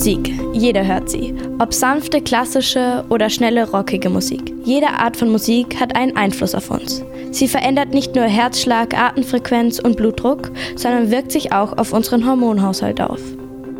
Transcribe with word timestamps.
Musik. 0.00 0.32
Jeder 0.54 0.86
hört 0.86 1.10
sie. 1.10 1.34
Ob 1.58 1.74
sanfte, 1.74 2.22
klassische 2.22 3.04
oder 3.10 3.28
schnelle, 3.28 3.70
rockige 3.70 4.08
Musik. 4.08 4.54
Jede 4.64 4.88
Art 4.88 5.14
von 5.14 5.30
Musik 5.30 5.78
hat 5.78 5.94
einen 5.94 6.16
Einfluss 6.16 6.54
auf 6.54 6.70
uns. 6.70 7.04
Sie 7.32 7.46
verändert 7.46 7.92
nicht 7.92 8.14
nur 8.14 8.24
Herzschlag, 8.24 8.98
Atemfrequenz 8.98 9.78
und 9.78 9.98
Blutdruck, 9.98 10.52
sondern 10.74 11.10
wirkt 11.10 11.30
sich 11.32 11.52
auch 11.52 11.76
auf 11.76 11.92
unseren 11.92 12.26
Hormonhaushalt 12.26 12.98
auf. 13.02 13.20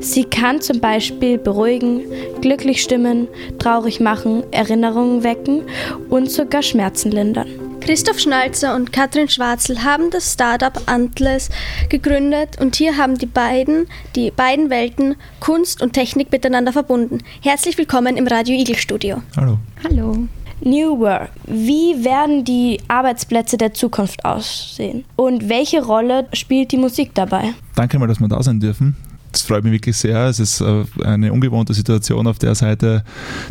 Sie 0.01 0.25
kann 0.25 0.61
zum 0.61 0.81
Beispiel 0.81 1.39
beruhigen, 1.39 2.03
glücklich 2.43 2.83
stimmen, 2.83 3.27
traurig 3.59 3.99
machen, 3.99 4.43
Erinnerungen 4.51 5.25
wecken 5.25 5.63
und 6.11 6.31
sogar 6.31 6.63
Schmerzen 6.63 7.13
lindern. 7.13 7.49
Christoph 7.81 8.21
Schnalzer 8.21 8.77
und 8.77 8.93
Katrin 8.93 9.29
Schwarzel 9.29 9.83
haben 9.83 10.11
das 10.11 10.35
Startup 10.35 10.81
Antles 10.87 11.49
gegründet 11.89 12.61
und 12.61 12.77
hier 12.77 12.97
haben 12.97 13.17
die 13.17 13.27
beiden 13.27 13.87
die 14.15 14.31
beiden 14.31 14.71
Welten 14.71 15.17
Kunst 15.41 15.83
und 15.83 15.95
Technik 15.95 16.31
miteinander 16.31 16.73
verbunden. 16.73 17.19
Herzlich 17.41 17.79
willkommen 17.79 18.17
im 18.17 18.27
Radio 18.27 18.55
Igel 18.55 18.77
Studio. 18.77 19.23
Hallo. 19.37 19.59
Hallo. 19.83 20.29
New 20.63 21.01
Work. 21.01 21.31
Wie 21.47 22.05
werden 22.05 22.45
die 22.45 22.81
Arbeitsplätze 22.89 23.57
der 23.57 23.73
Zukunft 23.73 24.25
aussehen? 24.27 25.05
Und 25.17 25.49
welche 25.49 25.83
Rolle 25.83 26.29
spielt 26.35 26.73
die 26.73 26.77
Musik 26.77 27.15
dabei? 27.15 27.55
Danke 27.75 27.99
mal, 27.99 28.07
dass 28.07 28.21
wir 28.21 28.29
da 28.29 28.43
sein 28.43 28.61
dürfen. 28.61 28.95
Das 29.33 29.43
freut 29.43 29.65
mich 29.65 29.73
wirklich 29.73 29.97
sehr. 29.97 30.27
Es 30.27 30.41
ist 30.41 30.61
äh, 30.61 30.85
eine 31.05 31.33
ungewohnte 31.33 31.75
Situation, 31.75 32.27
auf 32.27 32.39
der 32.39 32.55
Seite 32.55 33.05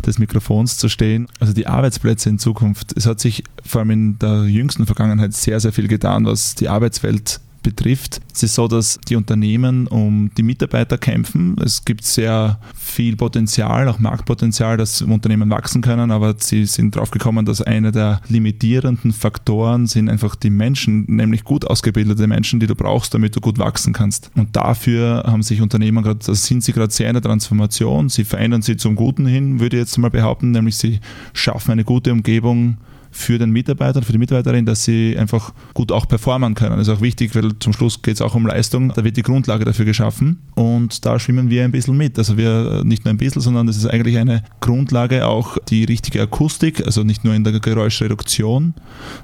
des 0.04 0.18
Mikrofons 0.18 0.76
zu 0.76 0.88
stehen. 0.88 1.26
Also 1.38 1.52
die 1.52 1.66
Arbeitsplätze 1.66 2.28
in 2.28 2.38
Zukunft. 2.38 2.96
Es 2.96 3.06
hat 3.06 3.20
sich 3.20 3.44
vor 3.64 3.80
allem 3.80 3.90
in 3.90 4.18
der 4.18 4.44
jüngsten 4.44 4.86
Vergangenheit 4.86 5.32
sehr, 5.32 5.60
sehr 5.60 5.72
viel 5.72 5.88
getan, 5.88 6.26
was 6.26 6.54
die 6.54 6.68
Arbeitswelt 6.68 7.40
betrifft. 7.62 8.20
Es 8.32 8.42
ist 8.42 8.54
so, 8.54 8.68
dass 8.68 8.98
die 9.08 9.16
Unternehmen 9.16 9.86
um 9.86 10.30
die 10.36 10.42
Mitarbeiter 10.42 10.98
kämpfen. 10.98 11.56
Es 11.62 11.84
gibt 11.84 12.04
sehr 12.04 12.58
viel 12.74 13.16
Potenzial, 13.16 13.88
auch 13.88 13.98
Marktpotenzial, 13.98 14.76
dass 14.76 15.02
Unternehmen 15.02 15.50
wachsen 15.50 15.82
können, 15.82 16.10
aber 16.10 16.34
sie 16.38 16.66
sind 16.66 16.96
drauf 16.96 17.10
gekommen, 17.10 17.44
dass 17.44 17.62
eine 17.62 17.92
der 17.92 18.20
limitierenden 18.28 19.12
Faktoren 19.12 19.86
sind 19.86 20.08
einfach 20.08 20.34
die 20.36 20.50
Menschen, 20.50 21.04
nämlich 21.08 21.44
gut 21.44 21.66
ausgebildete 21.66 22.26
Menschen, 22.26 22.60
die 22.60 22.66
du 22.66 22.74
brauchst, 22.74 23.14
damit 23.14 23.36
du 23.36 23.40
gut 23.40 23.58
wachsen 23.58 23.92
kannst. 23.92 24.30
Und 24.36 24.56
dafür 24.56 25.24
haben 25.26 25.42
sich 25.42 25.60
Unternehmen 25.60 26.02
gerade, 26.02 26.20
also 26.20 26.34
sind 26.34 26.64
sie 26.64 26.72
gerade 26.72 26.92
sehr 26.92 27.08
in 27.08 27.14
der 27.14 27.22
Transformation. 27.22 28.08
Sie 28.08 28.24
verändern 28.24 28.62
sie 28.62 28.76
zum 28.76 28.96
Guten 28.96 29.26
hin, 29.26 29.60
würde 29.60 29.76
ich 29.76 29.82
jetzt 29.82 29.98
mal 29.98 30.10
behaupten, 30.10 30.50
nämlich 30.50 30.76
sie 30.76 31.00
schaffen 31.32 31.72
eine 31.72 31.84
gute 31.84 32.12
Umgebung 32.12 32.78
für 33.10 33.38
den 33.38 33.50
Mitarbeiter, 33.50 34.02
für 34.02 34.12
die 34.12 34.18
Mitarbeiterin, 34.18 34.66
dass 34.66 34.84
sie 34.84 35.16
einfach 35.18 35.52
gut 35.74 35.92
auch 35.92 36.06
performen 36.06 36.54
können. 36.54 36.76
Das 36.78 36.88
ist 36.88 36.94
auch 36.94 37.00
wichtig, 37.00 37.34
weil 37.34 37.58
zum 37.58 37.72
Schluss 37.72 38.02
geht 38.02 38.14
es 38.14 38.20
auch 38.22 38.34
um 38.34 38.46
Leistung. 38.46 38.92
Da 38.94 39.04
wird 39.04 39.16
die 39.16 39.22
Grundlage 39.22 39.64
dafür 39.64 39.84
geschaffen 39.84 40.38
und 40.54 41.04
da 41.04 41.18
schwimmen 41.18 41.50
wir 41.50 41.64
ein 41.64 41.72
bisschen 41.72 41.96
mit. 41.96 42.18
Also 42.18 42.36
wir 42.36 42.82
nicht 42.84 43.04
nur 43.04 43.12
ein 43.12 43.18
bisschen, 43.18 43.42
sondern 43.42 43.66
das 43.66 43.76
ist 43.76 43.86
eigentlich 43.86 44.18
eine 44.18 44.42
Grundlage, 44.60 45.26
auch 45.26 45.58
die 45.68 45.84
richtige 45.84 46.22
Akustik, 46.22 46.84
also 46.84 47.02
nicht 47.02 47.24
nur 47.24 47.34
in 47.34 47.44
der 47.44 47.58
Geräuschreduktion, 47.58 48.74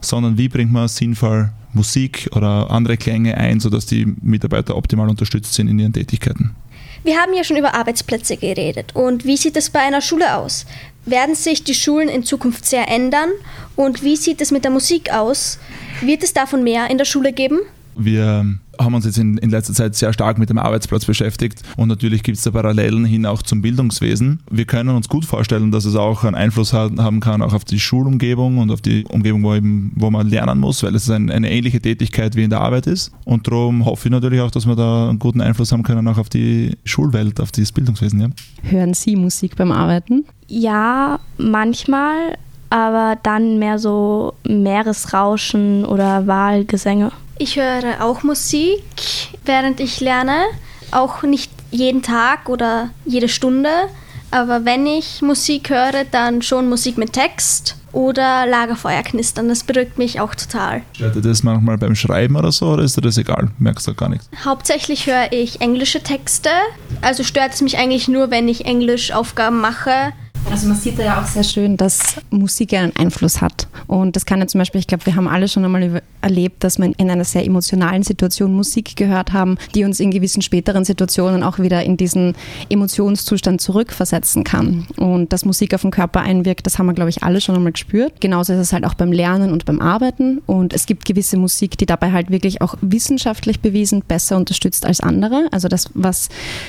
sondern 0.00 0.38
wie 0.38 0.48
bringt 0.48 0.72
man 0.72 0.88
sinnvoll 0.88 1.50
Musik 1.72 2.28
oder 2.32 2.70
andere 2.70 2.96
Klänge 2.96 3.36
ein, 3.36 3.60
sodass 3.60 3.86
die 3.86 4.06
Mitarbeiter 4.22 4.76
optimal 4.76 5.08
unterstützt 5.08 5.54
sind 5.54 5.68
in 5.68 5.78
ihren 5.78 5.92
Tätigkeiten. 5.92 6.56
Wir 7.04 7.18
haben 7.18 7.34
ja 7.34 7.44
schon 7.44 7.56
über 7.56 7.74
Arbeitsplätze 7.74 8.36
geredet. 8.36 8.96
Und 8.96 9.24
wie 9.24 9.36
sieht 9.36 9.56
es 9.56 9.70
bei 9.70 9.78
einer 9.78 10.00
Schule 10.00 10.34
aus? 10.34 10.66
Werden 11.06 11.36
sich 11.36 11.62
die 11.62 11.74
Schulen 11.74 12.08
in 12.08 12.24
Zukunft 12.24 12.66
sehr 12.66 12.88
ändern? 12.88 13.30
Und 13.76 14.02
wie 14.02 14.16
sieht 14.16 14.40
es 14.40 14.50
mit 14.50 14.64
der 14.64 14.72
Musik 14.72 15.12
aus? 15.12 15.58
Wird 16.00 16.24
es 16.24 16.34
davon 16.34 16.64
mehr 16.64 16.90
in 16.90 16.98
der 16.98 17.04
Schule 17.04 17.32
geben? 17.32 17.60
Wir 17.96 18.58
haben 18.78 18.94
uns 18.94 19.04
jetzt 19.04 19.18
in, 19.18 19.38
in 19.38 19.50
letzter 19.50 19.72
Zeit 19.72 19.94
sehr 19.94 20.12
stark 20.12 20.38
mit 20.38 20.50
dem 20.50 20.58
Arbeitsplatz 20.58 21.04
beschäftigt 21.04 21.62
und 21.76 21.88
natürlich 21.88 22.22
gibt 22.22 22.38
es 22.38 22.44
da 22.44 22.50
Parallelen 22.50 23.04
hin 23.04 23.26
auch 23.26 23.42
zum 23.42 23.62
Bildungswesen. 23.62 24.40
Wir 24.50 24.66
können 24.66 24.90
uns 24.90 25.08
gut 25.08 25.24
vorstellen, 25.24 25.70
dass 25.70 25.84
es 25.84 25.96
auch 25.96 26.24
einen 26.24 26.34
Einfluss 26.34 26.72
haben 26.72 27.20
kann 27.20 27.42
auch 27.42 27.54
auf 27.54 27.64
die 27.64 27.80
Schulumgebung 27.80 28.58
und 28.58 28.70
auf 28.70 28.80
die 28.80 29.04
Umgebung, 29.06 29.42
wo, 29.42 29.54
eben, 29.54 29.92
wo 29.96 30.10
man 30.10 30.28
lernen 30.28 30.60
muss, 30.60 30.82
weil 30.82 30.94
es 30.94 31.08
ein, 31.10 31.30
eine 31.30 31.50
ähnliche 31.50 31.80
Tätigkeit 31.80 32.36
wie 32.36 32.44
in 32.44 32.50
der 32.50 32.60
Arbeit 32.60 32.86
ist. 32.86 33.12
Und 33.24 33.46
darum 33.46 33.84
hoffe 33.84 34.08
ich 34.08 34.12
natürlich 34.12 34.40
auch, 34.40 34.50
dass 34.50 34.66
wir 34.66 34.76
da 34.76 35.08
einen 35.08 35.18
guten 35.18 35.40
Einfluss 35.40 35.72
haben 35.72 35.82
können 35.82 36.06
auch 36.08 36.18
auf 36.18 36.28
die 36.28 36.76
Schulwelt, 36.84 37.40
auf 37.40 37.52
das 37.52 37.72
Bildungswesen. 37.72 38.20
Ja. 38.20 38.28
Hören 38.62 38.94
Sie 38.94 39.16
Musik 39.16 39.56
beim 39.56 39.72
Arbeiten? 39.72 40.24
Ja, 40.48 41.18
manchmal, 41.38 42.36
aber 42.70 43.16
dann 43.22 43.58
mehr 43.58 43.78
so 43.78 44.34
Meeresrauschen 44.46 45.84
oder 45.84 46.26
Wahlgesänge. 46.26 47.10
Ich 47.38 47.56
höre 47.56 48.02
auch 48.02 48.22
Musik, 48.22 48.82
während 49.44 49.80
ich 49.80 50.00
lerne. 50.00 50.44
Auch 50.90 51.22
nicht 51.22 51.50
jeden 51.70 52.02
Tag 52.02 52.48
oder 52.48 52.90
jede 53.04 53.28
Stunde. 53.28 53.68
Aber 54.30 54.64
wenn 54.64 54.86
ich 54.86 55.20
Musik 55.20 55.68
höre, 55.70 56.04
dann 56.10 56.40
schon 56.40 56.68
Musik 56.68 56.96
mit 56.96 57.12
Text 57.12 57.76
oder 57.92 58.46
Lagerfeuer 58.46 59.02
knistern. 59.02 59.48
Das 59.48 59.64
beruhigt 59.64 59.98
mich 59.98 60.20
auch 60.20 60.34
total. 60.34 60.82
Stört 60.94 61.16
dir 61.16 61.22
das 61.22 61.42
manchmal 61.42 61.78
beim 61.78 61.94
Schreiben 61.94 62.36
oder 62.36 62.52
so 62.52 62.68
oder 62.68 62.82
ist 62.82 62.96
dir 62.96 63.02
das 63.02 63.18
egal? 63.18 63.50
Merkst 63.58 63.86
du 63.86 63.94
gar 63.94 64.08
nichts? 64.08 64.28
Hauptsächlich 64.44 65.06
höre 65.06 65.30
ich 65.32 65.60
englische 65.60 66.02
Texte. 66.02 66.50
Also 67.02 67.22
stört 67.22 67.54
es 67.54 67.60
mich 67.60 67.78
eigentlich 67.78 68.08
nur, 68.08 68.30
wenn 68.30 68.48
ich 68.48 68.64
Englischaufgaben 68.64 69.60
mache. 69.60 70.12
Also 70.50 70.68
man 70.68 70.76
sieht 70.76 70.98
da 70.98 71.02
ja 71.02 71.20
auch 71.20 71.26
sehr 71.26 71.42
schön, 71.42 71.76
dass 71.76 72.16
Musik 72.30 72.72
einen 72.72 72.94
Einfluss 72.96 73.40
hat. 73.40 73.68
Und 73.88 74.16
das 74.16 74.24
kann 74.26 74.40
ja 74.40 74.46
zum 74.46 74.60
Beispiel, 74.60 74.78
ich 74.78 74.86
glaube, 74.86 75.04
wir 75.04 75.16
haben 75.16 75.28
alle 75.28 75.48
schon 75.48 75.64
einmal 75.64 76.00
erlebt, 76.22 76.64
dass 76.64 76.78
wir 76.78 76.92
in 76.96 77.10
einer 77.10 77.24
sehr 77.24 77.44
emotionalen 77.44 78.02
Situation 78.02 78.54
Musik 78.54 78.96
gehört 78.96 79.32
haben, 79.32 79.58
die 79.74 79.84
uns 79.84 80.00
in 80.00 80.10
gewissen 80.10 80.42
späteren 80.42 80.84
Situationen 80.84 81.42
auch 81.42 81.58
wieder 81.58 81.82
in 81.84 81.96
diesen 81.96 82.34
Emotionszustand 82.70 83.60
zurückversetzen 83.60 84.44
kann. 84.44 84.86
Und 84.96 85.32
dass 85.32 85.44
Musik 85.44 85.74
auf 85.74 85.82
den 85.82 85.90
Körper 85.90 86.20
einwirkt, 86.20 86.64
das 86.64 86.78
haben 86.78 86.86
wir, 86.86 86.94
glaube 86.94 87.10
ich, 87.10 87.22
alle 87.22 87.40
schon 87.40 87.56
einmal 87.56 87.72
gespürt. 87.72 88.20
Genauso 88.20 88.54
ist 88.54 88.60
es 88.60 88.72
halt 88.72 88.86
auch 88.86 88.94
beim 88.94 89.12
Lernen 89.12 89.52
und 89.52 89.66
beim 89.66 89.80
Arbeiten. 89.80 90.38
Und 90.46 90.72
es 90.72 90.86
gibt 90.86 91.04
gewisse 91.04 91.36
Musik, 91.36 91.76
die 91.76 91.86
dabei 91.86 92.12
halt 92.12 92.30
wirklich 92.30 92.62
auch 92.62 92.76
wissenschaftlich 92.80 93.60
bewiesen 93.60 94.02
besser 94.06 94.36
unterstützt 94.36 94.86
als 94.86 95.00
andere. 95.00 95.48
Also 95.50 95.68
das, 95.68 95.90
was 95.94 96.28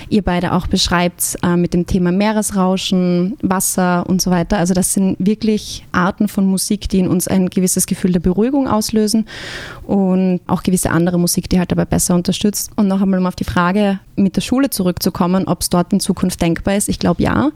ihr 0.09 0.23
beide 0.23 0.53
auch 0.53 0.67
beschreibt 0.67 1.37
äh, 1.43 1.55
mit 1.55 1.73
dem 1.73 1.85
Thema 1.85 2.11
Meeresrauschen, 2.11 3.37
Wasser, 3.41 3.66
Wasser 3.67 4.07
und 4.07 4.21
so 4.21 4.31
weiter. 4.31 4.57
Also 4.57 4.73
das 4.73 4.93
sind 4.93 5.17
wirklich 5.19 5.85
Arten 5.91 6.27
von 6.27 6.45
Musik, 6.45 6.89
die 6.89 6.99
in 6.99 7.07
uns 7.07 7.27
ein 7.27 7.49
gewisses 7.49 7.85
Gefühl 7.85 8.11
der 8.11 8.19
Beruhigung 8.19 8.67
auslösen 8.67 9.25
und 9.85 10.39
auch 10.47 10.63
gewisse 10.63 10.89
andere 10.89 11.19
Musik, 11.19 11.49
die 11.49 11.59
halt 11.59 11.71
dabei 11.71 11.85
besser 11.85 12.15
unterstützt. 12.15 12.71
Und 12.75 12.87
noch 12.87 13.01
einmal 13.01 13.19
um 13.19 13.25
auf 13.25 13.35
die 13.35 13.43
Frage 13.43 13.99
mit 14.15 14.35
der 14.35 14.41
Schule 14.41 14.69
zurückzukommen, 14.69 15.47
ob 15.47 15.61
es 15.61 15.69
dort 15.69 15.93
in 15.93 15.99
Zukunft 15.99 16.41
denkbar 16.41 16.75
ist. 16.75 16.89
Ich 16.89 16.99
glaube 16.99 17.21
ja, 17.21 17.51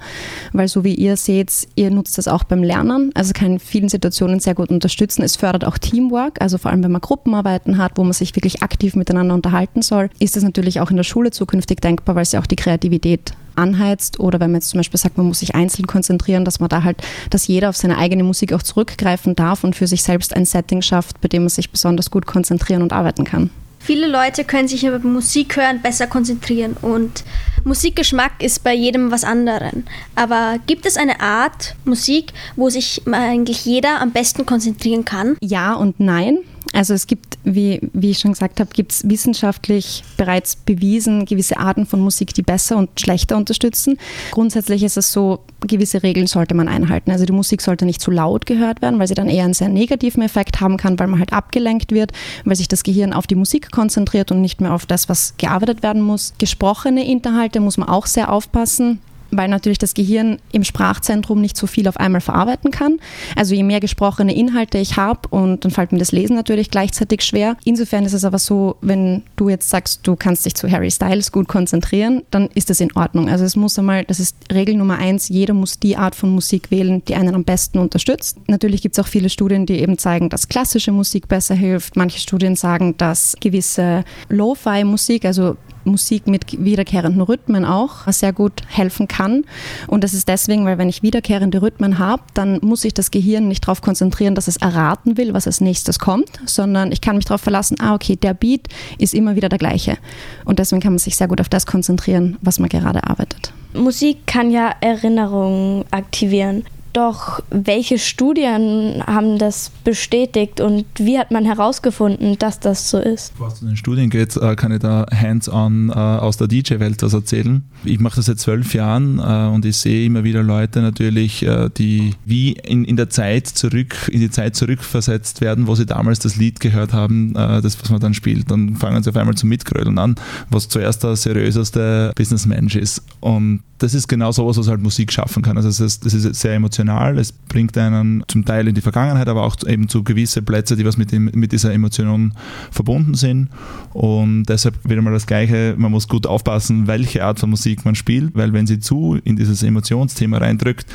weil 0.53 0.67
so 0.67 0.83
wie 0.83 0.93
ihr 0.93 1.17
seht, 1.17 1.67
ihr 1.75 1.89
nutzt 1.89 2.17
das 2.17 2.27
auch 2.27 2.43
beim 2.43 2.63
Lernen. 2.63 3.11
Also 3.15 3.33
kann 3.33 3.53
in 3.53 3.59
vielen 3.59 3.89
Situationen 3.89 4.39
sehr 4.39 4.53
gut 4.53 4.69
unterstützen. 4.69 5.23
Es 5.23 5.35
fördert 5.35 5.65
auch 5.65 5.77
Teamwork, 5.77 6.41
also 6.41 6.57
vor 6.57 6.71
allem 6.71 6.83
wenn 6.83 6.91
man 6.91 7.01
Gruppenarbeiten 7.01 7.77
hat, 7.77 7.93
wo 7.95 8.03
man 8.03 8.13
sich 8.13 8.35
wirklich 8.35 8.61
aktiv 8.61 8.95
miteinander 8.95 9.33
unterhalten 9.33 9.81
soll, 9.81 10.09
ist 10.19 10.35
das 10.35 10.43
natürlich 10.43 10.79
auch 10.81 10.91
in 10.91 10.97
der 10.97 11.03
Schule 11.03 11.31
zukünftig 11.31 11.79
denkbar, 11.79 12.15
weil 12.15 12.23
es 12.23 12.33
ja 12.33 12.39
auch 12.39 12.47
die 12.47 12.55
Kreativität 12.55 13.33
anheizt 13.55 14.19
oder 14.19 14.39
wenn 14.39 14.51
man 14.51 14.61
jetzt 14.61 14.69
zum 14.69 14.79
Beispiel 14.79 14.99
sagt, 14.99 15.17
man 15.17 15.27
muss 15.27 15.39
sich 15.39 15.55
einzeln 15.55 15.87
konzentrieren, 15.87 16.45
dass 16.45 16.59
man 16.59 16.69
da 16.69 16.83
halt, 16.83 16.97
dass 17.29 17.47
jeder 17.47 17.69
auf 17.69 17.77
seine 17.77 17.97
eigene 17.97 18.23
Musik 18.23 18.53
auch 18.53 18.63
zurückgreifen 18.63 19.35
darf 19.35 19.63
und 19.63 19.75
für 19.75 19.87
sich 19.87 20.03
selbst 20.03 20.35
ein 20.35 20.45
Setting 20.45 20.81
schafft, 20.81 21.21
bei 21.21 21.27
dem 21.27 21.43
man 21.43 21.49
sich 21.49 21.69
besonders 21.69 22.11
gut 22.11 22.25
konzentrieren 22.25 22.81
und 22.81 22.93
arbeiten 22.93 23.23
kann. 23.23 23.49
Viele 23.83 24.07
Leute 24.07 24.43
können 24.43 24.67
sich 24.67 24.85
über 24.85 24.99
Musik 24.99 25.57
hören 25.57 25.81
besser 25.81 26.05
konzentrieren 26.05 26.77
und 26.81 27.23
Musikgeschmack 27.63 28.43
ist 28.43 28.63
bei 28.63 28.75
jedem 28.75 29.09
was 29.09 29.23
anderen. 29.23 29.85
Aber 30.15 30.59
gibt 30.67 30.85
es 30.85 30.97
eine 30.97 31.19
Art 31.19 31.75
Musik, 31.83 32.31
wo 32.55 32.69
sich 32.69 33.01
eigentlich 33.11 33.65
jeder 33.65 33.99
am 33.99 34.11
besten 34.11 34.45
konzentrieren 34.45 35.03
kann? 35.03 35.35
Ja 35.41 35.73
und 35.73 35.99
nein. 35.99 36.39
Also 36.73 36.93
es 36.93 37.05
gibt, 37.05 37.37
wie, 37.43 37.81
wie 37.93 38.11
ich 38.11 38.19
schon 38.19 38.31
gesagt 38.31 38.59
habe, 38.59 38.69
gibt 38.73 38.93
es 38.93 39.09
wissenschaftlich 39.09 40.03
bereits 40.15 40.55
bewiesen 40.55 41.25
gewisse 41.25 41.57
Arten 41.57 41.85
von 41.85 41.99
Musik, 41.99 42.33
die 42.33 42.43
besser 42.43 42.77
und 42.77 42.97
schlechter 42.99 43.35
unterstützen. 43.35 43.97
Grundsätzlich 44.31 44.83
ist 44.83 44.97
es 44.97 45.11
so, 45.11 45.39
gewisse 45.67 46.01
Regeln 46.01 46.27
sollte 46.27 46.55
man 46.55 46.69
einhalten. 46.69 47.11
Also 47.11 47.25
die 47.25 47.33
Musik 47.33 47.61
sollte 47.61 47.85
nicht 47.85 48.01
zu 48.01 48.09
laut 48.09 48.45
gehört 48.45 48.81
werden, 48.81 48.99
weil 48.99 49.07
sie 49.07 49.15
dann 49.15 49.27
eher 49.29 49.43
einen 49.43 49.53
sehr 49.53 49.69
negativen 49.69 50.23
Effekt 50.23 50.61
haben 50.61 50.77
kann, 50.77 50.97
weil 50.97 51.07
man 51.07 51.19
halt 51.19 51.33
abgelenkt 51.33 51.91
wird, 51.91 52.13
weil 52.45 52.55
sich 52.55 52.69
das 52.69 52.83
Gehirn 52.83 53.11
auf 53.11 53.27
die 53.27 53.35
Musik 53.35 53.71
konzentriert 53.71 54.31
und 54.31 54.41
nicht 54.41 54.61
mehr 54.61 54.73
auf 54.73 54.85
das, 54.85 55.09
was 55.09 55.33
gearbeitet 55.37 55.83
werden 55.83 56.01
muss. 56.01 56.33
Gesprochene 56.37 57.05
Inhalte 57.05 57.59
muss 57.59 57.77
man 57.77 57.89
auch 57.89 58.05
sehr 58.05 58.31
aufpassen 58.31 58.99
weil 59.31 59.47
natürlich 59.47 59.77
das 59.77 59.93
Gehirn 59.93 60.37
im 60.51 60.63
Sprachzentrum 60.63 61.41
nicht 61.41 61.57
so 61.57 61.67
viel 61.67 61.87
auf 61.87 61.97
einmal 61.97 62.21
verarbeiten 62.21 62.71
kann. 62.71 62.99
Also 63.35 63.55
je 63.55 63.63
mehr 63.63 63.79
gesprochene 63.79 64.35
Inhalte 64.35 64.77
ich 64.77 64.97
habe 64.97 65.27
und 65.29 65.63
dann 65.63 65.71
fällt 65.71 65.91
mir 65.91 65.97
das 65.99 66.11
Lesen 66.11 66.35
natürlich 66.35 66.69
gleichzeitig 66.69 67.23
schwer. 67.23 67.57
Insofern 67.63 68.05
ist 68.05 68.13
es 68.13 68.25
aber 68.25 68.39
so, 68.39 68.77
wenn 68.81 69.23
du 69.35 69.49
jetzt 69.49 69.69
sagst, 69.69 70.01
du 70.03 70.15
kannst 70.15 70.45
dich 70.45 70.55
zu 70.55 70.69
Harry 70.69 70.91
Styles 70.91 71.31
gut 71.31 71.47
konzentrieren, 71.47 72.23
dann 72.31 72.49
ist 72.53 72.69
das 72.69 72.79
in 72.79 72.95
Ordnung. 72.95 73.29
Also 73.29 73.45
es 73.45 73.55
muss 73.55 73.77
einmal, 73.79 74.03
das 74.05 74.19
ist 74.19 74.35
Regel 74.51 74.75
Nummer 74.75 74.97
eins, 74.97 75.29
jeder 75.29 75.53
muss 75.53 75.79
die 75.79 75.97
Art 75.97 76.15
von 76.15 76.29
Musik 76.29 76.71
wählen, 76.71 77.03
die 77.05 77.15
einen 77.15 77.35
am 77.35 77.43
besten 77.43 77.79
unterstützt. 77.79 78.37
Natürlich 78.47 78.81
gibt 78.81 78.97
es 78.97 79.03
auch 79.03 79.07
viele 79.07 79.29
Studien, 79.29 79.65
die 79.65 79.79
eben 79.79 79.97
zeigen, 79.97 80.29
dass 80.29 80.49
klassische 80.49 80.91
Musik 80.91 81.27
besser 81.27 81.55
hilft. 81.55 81.95
Manche 81.95 82.19
Studien 82.19 82.55
sagen, 82.55 82.95
dass 82.97 83.35
gewisse 83.39 84.03
Lo-Fi-Musik, 84.29 85.25
also 85.25 85.57
Musik 85.83 86.27
mit 86.27 86.63
wiederkehrenden 86.63 87.21
Rhythmen 87.21 87.65
auch 87.65 88.07
sehr 88.07 88.33
gut 88.33 88.61
helfen 88.67 89.07
kann. 89.07 89.43
Und 89.87 90.03
das 90.03 90.13
ist 90.13 90.27
deswegen, 90.27 90.65
weil 90.65 90.77
wenn 90.77 90.89
ich 90.89 91.03
wiederkehrende 91.03 91.61
Rhythmen 91.61 91.99
habe, 91.99 92.23
dann 92.33 92.59
muss 92.61 92.81
sich 92.81 92.93
das 92.93 93.11
Gehirn 93.11 93.47
nicht 93.47 93.63
darauf 93.63 93.81
konzentrieren, 93.81 94.35
dass 94.35 94.47
es 94.47 94.57
erraten 94.57 95.17
will, 95.17 95.33
was 95.33 95.47
als 95.47 95.61
nächstes 95.61 95.99
kommt, 95.99 96.29
sondern 96.45 96.91
ich 96.91 97.01
kann 97.01 97.15
mich 97.15 97.25
darauf 97.25 97.41
verlassen, 97.41 97.77
ah, 97.79 97.93
okay, 97.93 98.15
der 98.15 98.33
Beat 98.33 98.67
ist 98.97 99.13
immer 99.13 99.35
wieder 99.35 99.49
der 99.49 99.59
gleiche. 99.59 99.97
Und 100.45 100.59
deswegen 100.59 100.81
kann 100.81 100.93
man 100.93 100.99
sich 100.99 101.15
sehr 101.15 101.27
gut 101.27 101.41
auf 101.41 101.49
das 101.49 101.65
konzentrieren, 101.65 102.37
was 102.41 102.59
man 102.59 102.69
gerade 102.69 103.03
arbeitet. 103.07 103.53
Musik 103.73 104.27
kann 104.27 104.51
ja 104.51 104.73
Erinnerungen 104.81 105.85
aktivieren. 105.91 106.63
Doch 106.93 107.41
welche 107.49 107.97
Studien 107.97 109.01
haben 109.05 109.37
das 109.37 109.71
bestätigt 109.83 110.59
und 110.59 110.85
wie 110.95 111.17
hat 111.17 111.31
man 111.31 111.45
herausgefunden, 111.45 112.37
dass 112.37 112.59
das 112.59 112.89
so 112.89 112.99
ist? 112.99 113.31
Bevor 113.33 113.47
es 113.47 113.59
zu 113.59 113.65
den 113.65 113.77
Studien 113.77 114.09
geht, 114.09 114.35
äh, 114.35 114.55
kann 114.55 114.73
ich 114.73 114.79
da 114.79 115.05
hands-on 115.13 115.89
äh, 115.89 115.93
aus 115.93 116.35
der 116.35 116.47
DJ-Welt 116.47 117.01
was 117.01 117.13
erzählen. 117.13 117.63
Ich 117.85 117.99
mache 117.99 118.17
das 118.17 118.25
seit 118.25 118.39
zwölf 118.39 118.73
Jahren 118.73 119.19
äh, 119.19 119.53
und 119.53 119.65
ich 119.65 119.77
sehe 119.77 120.05
immer 120.05 120.23
wieder 120.23 120.43
Leute 120.43 120.81
natürlich, 120.81 121.45
die 121.77 122.13
wie 122.25 122.51
in, 122.51 122.85
in 122.85 122.95
der 122.95 123.09
Zeit 123.09 123.47
zurück, 123.47 124.09
in 124.11 124.19
die 124.19 124.29
Zeit 124.29 124.55
zurückversetzt 124.55 125.41
werden, 125.41 125.67
wo 125.67 125.75
sie 125.75 125.85
damals 125.85 126.19
das 126.19 126.35
Lied 126.35 126.59
gehört 126.59 126.93
haben, 126.93 127.33
das, 127.33 127.81
was 127.81 127.89
man 127.89 127.99
dann 127.99 128.13
spielt. 128.13 128.51
Dann 128.51 128.75
fangen 128.75 129.01
sie 129.01 129.09
auf 129.09 129.15
einmal 129.15 129.35
zum 129.35 129.49
Mitgrödeln 129.49 129.97
an, 129.97 130.15
was 130.49 130.67
zuerst 130.67 131.03
der 131.03 131.15
seriöseste 131.15 132.11
Businessmensch 132.15 132.75
ist. 132.75 133.03
Und 133.19 133.63
das 133.81 133.93
ist 133.93 134.07
genau 134.07 134.31
sowas, 134.31 134.57
was 134.57 134.67
halt 134.67 134.81
Musik 134.81 135.11
schaffen 135.11 135.41
kann. 135.41 135.57
Also 135.57 135.69
das 135.69 135.79
ist, 135.79 136.05
das 136.05 136.13
ist 136.13 136.39
sehr 136.39 136.53
emotional, 136.53 136.80
es 136.89 137.31
bringt 137.31 137.77
einen 137.77 138.23
zum 138.27 138.45
Teil 138.45 138.67
in 138.67 138.75
die 138.75 138.81
Vergangenheit, 138.81 139.27
aber 139.27 139.43
auch 139.43 139.55
eben 139.67 139.89
zu 139.89 140.03
gewisse 140.03 140.41
Plätze, 140.41 140.75
die 140.75 140.85
was 140.85 140.97
mit, 140.97 141.11
dem, 141.11 141.31
mit 141.33 141.51
dieser 141.51 141.73
Emotion 141.73 142.33
verbunden 142.71 143.15
sind. 143.15 143.49
Und 143.93 144.45
deshalb 144.45 144.77
wieder 144.87 145.01
mal 145.01 145.13
das 145.13 145.27
Gleiche, 145.27 145.75
man 145.77 145.91
muss 145.91 146.07
gut 146.07 146.27
aufpassen, 146.27 146.87
welche 146.87 147.23
Art 147.23 147.39
von 147.39 147.49
Musik 147.49 147.85
man 147.85 147.95
spielt, 147.95 148.35
weil 148.35 148.53
wenn 148.53 148.67
sie 148.67 148.79
zu 148.79 149.19
in 149.23 149.35
dieses 149.35 149.63
Emotionsthema 149.63 150.37
reindrückt, 150.37 150.85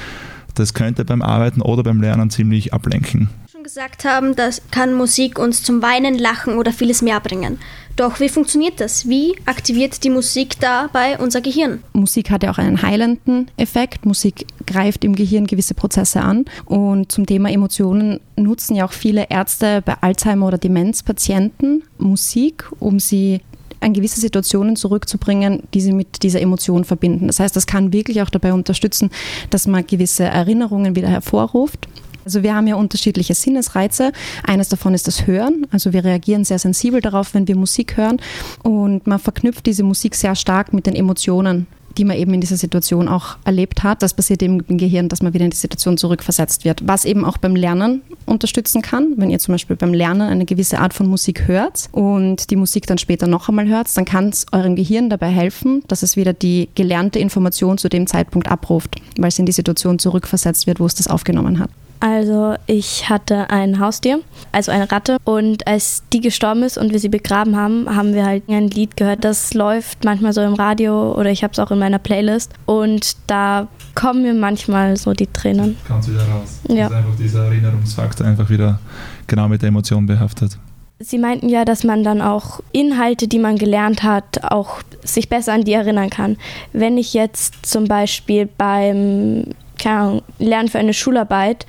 das 0.54 0.72
könnte 0.72 1.04
beim 1.04 1.22
Arbeiten 1.22 1.60
oder 1.60 1.82
beim 1.82 2.00
Lernen 2.00 2.30
ziemlich 2.30 2.72
ablenken 2.72 3.28
gesagt 3.66 4.04
haben, 4.04 4.36
das 4.36 4.62
kann 4.70 4.94
Musik 4.94 5.40
uns 5.40 5.64
zum 5.64 5.82
Weinen, 5.82 6.16
Lachen 6.16 6.54
oder 6.54 6.72
vieles 6.72 7.02
mehr 7.02 7.18
bringen. 7.18 7.58
Doch 7.96 8.20
wie 8.20 8.28
funktioniert 8.28 8.78
das? 8.81 9.08
Wie 9.08 9.34
aktiviert 9.46 10.04
die 10.04 10.10
Musik 10.10 10.60
dabei 10.60 11.19
unser 11.19 11.40
Gehirn? 11.40 11.82
Musik 11.94 12.31
hat 12.31 12.43
ja 12.43 12.50
auch 12.50 12.58
einen 12.58 12.82
heilenden 12.82 13.50
Effekt. 13.56 14.04
Musik 14.04 14.46
greift 14.66 15.02
im 15.02 15.14
Gehirn 15.14 15.46
gewisse 15.46 15.72
Prozesse 15.72 16.20
an. 16.20 16.44
Und 16.66 17.10
zum 17.10 17.25
Thema 17.25 17.50
Emotionen 17.50 18.20
nutzen 18.37 18.76
ja 18.76 18.84
auch 18.84 18.93
viele 18.93 19.31
Ärzte 19.31 19.81
bei 19.82 19.94
Alzheimer- 20.02 20.46
oder 20.46 20.58
Demenzpatienten 20.58 21.84
Musik, 21.96 22.70
um 22.81 23.00
sie 23.00 23.40
an 23.81 23.94
gewisse 23.94 24.20
Situationen 24.20 24.76
zurückzubringen, 24.76 25.62
die 25.72 25.81
sie 25.81 25.92
mit 25.92 26.22
dieser 26.22 26.40
Emotion 26.40 26.84
verbinden. 26.84 27.28
Das 27.28 27.40
heißt, 27.40 27.56
das 27.56 27.66
kann 27.66 27.92
wirklich 27.92 28.20
auch 28.20 28.31
dabei 28.31 28.52
unterstützen, 28.52 29.10
dass 29.50 29.66
man 29.66 29.87
gewisse 29.87 30.25
Erinnerungen 30.25 30.96
wieder 30.96 31.08
hervorruft. 31.08 31.88
Also 32.26 32.43
wir 32.43 32.56
haben 32.56 32.67
ja 32.67 32.75
unterschiedliche 32.75 33.34
Sinnesreize. 33.34 34.11
Eines 34.43 34.69
davon 34.69 34.94
ist 34.94 35.06
das 35.06 35.28
Hören. 35.28 35.64
Also 35.70 35.93
wir 35.93 36.05
reagieren 36.05 36.44
sehr 36.44 36.58
sensibel 36.58 37.00
darauf, 37.00 37.34
wenn 37.34 37.46
wir 37.46 37.55
Musik 37.55 37.96
hören. 37.96 38.20
Und 38.64 39.06
man 39.06 39.20
verknüpft 39.20 39.64
diese 39.64 39.84
Musik 39.84 40.17
sehr 40.17 40.34
stark 40.34 40.73
mit 40.73 40.87
den 40.87 40.96
Emotionen 40.96 41.69
die 41.99 42.05
man 42.05 42.19
eben 42.19 42.34
in 42.34 42.43
dieser 42.43 42.58
Situation 42.58 43.08
auch 43.08 43.38
erlebt 43.46 43.82
hat. 43.82 44.02
Das 44.02 44.12
passiert 44.12 44.43
eben 44.43 44.61
im 44.69 44.76
Gehirn, 44.76 45.08
dass 45.08 45.23
man 45.23 45.32
wieder 45.32 45.46
in 45.46 45.50
die 45.50 45.56
Situation 45.56 45.96
zurückversetzt 45.96 46.67
wird. 46.67 46.87
Was 46.87 47.06
eben 47.06 47.25
auch 47.25 47.38
beim 47.38 47.56
Lernen 47.56 48.02
unterstützen 48.26 48.82
kann. 48.82 49.14
Wenn 49.17 49.31
ihr 49.31 49.38
zum 49.38 49.55
Beispiel 49.55 49.76
beim 49.76 49.94
Lernen 49.94 50.28
eine 50.28 50.44
gewisse 50.44 50.78
Art 50.78 50.93
von 50.93 51.06
Musik 51.06 51.49
hört 51.49 51.88
und 51.93 52.50
die 52.50 52.56
Musik 52.56 52.87
dann 52.87 52.99
später 52.99 53.26
noch 53.26 53.49
einmal 53.49 53.67
hört, 53.67 53.96
dann 53.96 54.05
kann 54.05 54.28
es 54.28 54.44
eurem 54.52 54.76
Gehirn 54.76 55.08
dabei 55.08 55.28
helfen, 55.28 55.84
dass 55.88 56.02
es 56.02 56.17
wieder 56.17 56.34
die 56.34 56.69
gelernte 56.75 57.19
Information 57.19 57.78
zu 57.78 57.88
dem 57.88 58.06
Zeitpunkt 58.06 58.49
abruft, 58.49 58.96
weil 59.17 59.28
es 59.28 59.38
in 59.38 59.46
die 59.46 59.52
Situation 59.52 59.99
zurückversetzt 59.99 60.67
wird, 60.67 60.81
wo 60.81 60.84
es 60.84 60.94
das 60.94 61.08
aufgenommen 61.08 61.58
hat. 61.58 61.70
Also 62.00 62.54
ich 62.66 63.08
hatte 63.08 63.50
ein 63.50 63.81
Haustier, 63.81 64.20
also 64.52 64.70
eine 64.72 64.90
Ratte. 64.90 65.19
Und 65.25 65.66
als 65.66 66.02
die 66.12 66.20
gestorben 66.20 66.62
ist 66.62 66.78
und 66.78 66.93
wir 66.93 67.00
sie 67.00 67.08
begraben 67.08 67.56
haben, 67.56 67.94
haben 67.94 68.14
wir 68.14 68.26
halt 68.26 68.48
ein 68.48 68.69
Lied 68.69 68.96
gehört. 68.96 69.25
Das 69.25 69.54
läuft 69.54 70.04
manchmal 70.04 70.32
so 70.32 70.43
im 70.43 70.54
Radio 70.54 71.14
oder 71.14 71.31
ich 71.31 71.43
habe 71.43 71.52
es 71.52 71.58
auch 71.58 71.70
in 71.70 71.78
meiner 71.78 71.98
Playlist. 71.98 72.52
Und 72.66 73.16
da 73.26 73.69
kommen 73.94 74.22
mir 74.22 74.34
manchmal 74.34 74.96
so 74.96 75.12
die 75.12 75.26
Tränen. 75.26 75.76
Kannst 75.87 76.10
wieder 76.10 76.22
raus. 76.28 76.60
Ja. 76.69 76.88
Das 76.88 76.90
ist 76.90 76.96
einfach 76.96 77.16
dieser 77.16 77.44
Erinnerungsfaktor 77.46 78.26
einfach 78.26 78.50
wieder 78.50 78.78
genau 79.26 79.49
mit 79.49 79.62
der 79.62 79.69
Emotion 79.69 80.06
behaftet. 80.06 80.58
Sie 80.99 81.19
meinten 81.19 81.50
ja, 81.50 81.66
dass 81.66 81.84
man 81.84 82.04
dann 82.04 82.22
auch 82.22 82.60
Inhalte, 82.72 83.28
die 83.28 83.38
man 83.38 83.58
gelernt 83.58 84.02
hat, 84.02 84.42
auch 84.44 84.81
sich 85.02 85.28
besser 85.28 85.52
an 85.52 85.64
die 85.64 85.75
erinnern 85.75 86.08
kann. 86.08 86.38
Wenn 86.72 86.96
ich 86.96 87.12
jetzt 87.12 87.66
zum 87.66 87.84
Beispiel 87.84 88.46
beim 88.46 89.44
keine 89.78 89.99
Ahnung, 90.00 90.23
lernen 90.38 90.69
für 90.69 90.78
eine 90.78 90.94
Schularbeit 90.94 91.67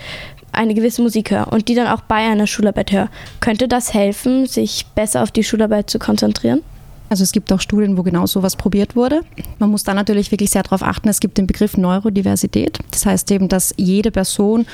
eine 0.51 0.73
gewisse 0.73 1.01
Musik 1.01 1.31
höre 1.31 1.51
und 1.51 1.67
die 1.67 1.75
dann 1.75 1.87
auch 1.87 2.01
bei 2.01 2.15
einer 2.15 2.47
Schularbeit 2.47 2.91
höre, 2.91 3.09
könnte 3.39 3.67
das 3.67 3.93
helfen, 3.93 4.47
sich 4.47 4.85
besser 4.95 5.23
auf 5.23 5.31
die 5.31 5.43
Schularbeit 5.43 5.89
zu 5.89 5.99
konzentrieren? 5.99 6.61
Also 7.09 7.23
es 7.23 7.31
gibt 7.31 7.53
auch 7.53 7.61
Studien, 7.61 7.97
wo 7.97 8.03
genau 8.03 8.25
sowas 8.25 8.57
probiert 8.57 8.95
wurde. 8.95 9.21
Man 9.59 9.69
muss 9.69 9.85
da 9.85 9.93
natürlich 9.93 10.31
wirklich 10.31 10.49
sehr 10.49 10.63
darauf 10.63 10.83
achten, 10.83 11.07
es 11.07 11.21
gibt 11.21 11.37
den 11.37 11.47
Begriff 11.47 11.77
Neurodiversität. 11.77 12.79
Das 12.91 13.05
heißt 13.05 13.31
eben, 13.31 13.47
dass 13.47 13.73
jede 13.77 14.11
Person 14.11 14.65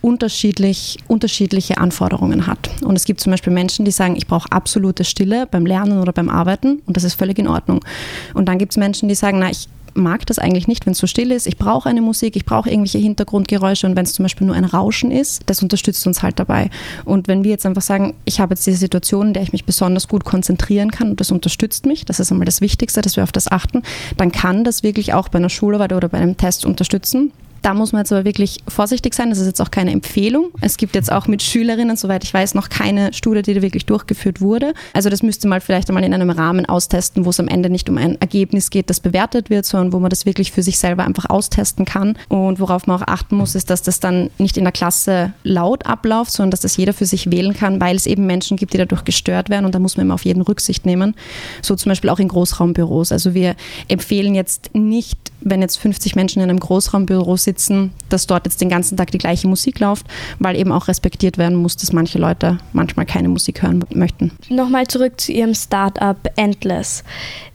unterschiedlich, 0.00 0.98
unterschiedliche 1.08 1.76
Anforderungen 1.78 2.46
hat. 2.46 2.70
Und 2.82 2.96
es 2.96 3.04
gibt 3.04 3.20
zum 3.20 3.32
Beispiel 3.32 3.52
Menschen, 3.52 3.84
die 3.84 3.90
sagen, 3.90 4.16
ich 4.16 4.26
brauche 4.26 4.50
absolute 4.50 5.04
Stille 5.04 5.46
beim 5.46 5.66
Lernen 5.66 6.00
oder 6.00 6.12
beim 6.12 6.30
Arbeiten 6.30 6.80
und 6.86 6.96
das 6.96 7.04
ist 7.04 7.14
völlig 7.14 7.38
in 7.38 7.48
Ordnung. 7.48 7.84
Und 8.32 8.48
dann 8.48 8.58
gibt 8.58 8.72
es 8.72 8.76
Menschen, 8.78 9.08
die 9.08 9.14
sagen, 9.14 9.38
na, 9.38 9.50
ich 9.50 9.68
mag 9.94 10.26
das 10.26 10.38
eigentlich 10.38 10.68
nicht, 10.68 10.86
wenn 10.86 10.92
es 10.92 10.98
so 10.98 11.06
still 11.06 11.32
ist. 11.32 11.46
Ich 11.46 11.56
brauche 11.56 11.88
eine 11.88 12.02
Musik, 12.02 12.36
ich 12.36 12.44
brauche 12.44 12.70
irgendwelche 12.70 12.98
Hintergrundgeräusche 12.98 13.86
und 13.86 13.96
wenn 13.96 14.04
es 14.04 14.12
zum 14.12 14.24
Beispiel 14.24 14.46
nur 14.46 14.56
ein 14.56 14.64
Rauschen 14.64 15.10
ist, 15.10 15.42
das 15.46 15.62
unterstützt 15.62 16.06
uns 16.06 16.22
halt 16.22 16.38
dabei. 16.38 16.70
Und 17.04 17.28
wenn 17.28 17.44
wir 17.44 17.50
jetzt 17.50 17.66
einfach 17.66 17.82
sagen, 17.82 18.14
ich 18.24 18.40
habe 18.40 18.54
jetzt 18.54 18.66
diese 18.66 18.78
Situation, 18.78 19.28
in 19.28 19.34
der 19.34 19.42
ich 19.42 19.52
mich 19.52 19.64
besonders 19.64 20.08
gut 20.08 20.24
konzentrieren 20.24 20.90
kann 20.90 21.10
und 21.10 21.20
das 21.20 21.30
unterstützt 21.30 21.86
mich, 21.86 22.04
das 22.04 22.20
ist 22.20 22.30
einmal 22.32 22.44
das 22.46 22.60
Wichtigste, 22.60 23.00
dass 23.00 23.16
wir 23.16 23.22
auf 23.22 23.32
das 23.32 23.50
achten, 23.50 23.82
dann 24.16 24.32
kann 24.32 24.64
das 24.64 24.82
wirklich 24.82 25.14
auch 25.14 25.28
bei 25.28 25.38
einer 25.38 25.50
Schularbeit 25.50 25.92
oder 25.92 26.08
bei 26.08 26.18
einem 26.18 26.36
Test 26.36 26.64
unterstützen. 26.64 27.32
Da 27.64 27.72
muss 27.72 27.92
man 27.92 28.00
jetzt 28.00 28.12
aber 28.12 28.26
wirklich 28.26 28.58
vorsichtig 28.68 29.14
sein. 29.14 29.30
Das 29.30 29.38
ist 29.38 29.46
jetzt 29.46 29.62
auch 29.62 29.70
keine 29.70 29.90
Empfehlung. 29.90 30.50
Es 30.60 30.76
gibt 30.76 30.94
jetzt 30.94 31.10
auch 31.10 31.26
mit 31.26 31.42
Schülerinnen, 31.42 31.96
soweit 31.96 32.22
ich 32.22 32.34
weiß, 32.34 32.52
noch 32.52 32.68
keine 32.68 33.14
Studie, 33.14 33.40
die 33.40 33.54
da 33.54 33.62
wirklich 33.62 33.86
durchgeführt 33.86 34.42
wurde. 34.42 34.74
Also 34.92 35.08
das 35.08 35.22
müsste 35.22 35.48
man 35.48 35.62
vielleicht 35.62 35.88
einmal 35.88 36.04
in 36.04 36.12
einem 36.12 36.28
Rahmen 36.28 36.66
austesten, 36.66 37.24
wo 37.24 37.30
es 37.30 37.40
am 37.40 37.48
Ende 37.48 37.70
nicht 37.70 37.88
um 37.88 37.96
ein 37.96 38.20
Ergebnis 38.20 38.68
geht, 38.68 38.90
das 38.90 39.00
bewertet 39.00 39.48
wird, 39.48 39.64
sondern 39.64 39.94
wo 39.94 39.98
man 39.98 40.10
das 40.10 40.26
wirklich 40.26 40.52
für 40.52 40.62
sich 40.62 40.78
selber 40.78 41.06
einfach 41.06 41.30
austesten 41.30 41.86
kann. 41.86 42.18
Und 42.28 42.60
worauf 42.60 42.86
man 42.86 43.00
auch 43.00 43.08
achten 43.08 43.34
muss, 43.34 43.54
ist, 43.54 43.70
dass 43.70 43.80
das 43.80 43.98
dann 43.98 44.28
nicht 44.36 44.58
in 44.58 44.64
der 44.64 44.72
Klasse 44.72 45.32
laut 45.42 45.86
abläuft, 45.86 46.32
sondern 46.32 46.50
dass 46.50 46.60
das 46.60 46.76
jeder 46.76 46.92
für 46.92 47.06
sich 47.06 47.30
wählen 47.30 47.54
kann, 47.54 47.80
weil 47.80 47.96
es 47.96 48.04
eben 48.04 48.26
Menschen 48.26 48.58
gibt, 48.58 48.74
die 48.74 48.78
dadurch 48.78 49.04
gestört 49.04 49.48
werden 49.48 49.64
und 49.64 49.74
da 49.74 49.78
muss 49.78 49.96
man 49.96 50.04
immer 50.04 50.14
auf 50.14 50.26
jeden 50.26 50.42
Rücksicht 50.42 50.84
nehmen. 50.84 51.14
So 51.62 51.76
zum 51.76 51.88
Beispiel 51.88 52.10
auch 52.10 52.18
in 52.18 52.28
Großraumbüros. 52.28 53.10
Also 53.10 53.32
wir 53.32 53.56
empfehlen 53.88 54.34
jetzt 54.34 54.74
nicht, 54.74 55.32
wenn 55.40 55.62
jetzt 55.62 55.78
50 55.78 56.14
Menschen 56.14 56.42
in 56.42 56.50
einem 56.50 56.60
Großraumbüro 56.60 57.38
sitzen, 57.38 57.53
sitzen, 57.54 57.92
dass 58.08 58.26
dort 58.26 58.46
jetzt 58.46 58.60
den 58.60 58.68
ganzen 58.68 58.96
Tag 58.96 59.10
die 59.10 59.18
gleiche 59.18 59.46
Musik 59.46 59.80
läuft, 59.80 60.06
weil 60.38 60.56
eben 60.56 60.72
auch 60.72 60.88
respektiert 60.88 61.38
werden 61.38 61.56
muss, 61.56 61.76
dass 61.76 61.92
manche 61.92 62.18
Leute 62.18 62.58
manchmal 62.72 63.06
keine 63.06 63.28
Musik 63.28 63.62
hören 63.62 63.84
möchten. 63.94 64.32
Nochmal 64.48 64.86
zurück 64.86 65.20
zu 65.20 65.32
Ihrem 65.32 65.54
Startup 65.54 66.18
Endless. 66.36 67.04